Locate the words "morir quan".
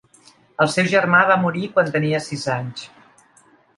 1.43-1.91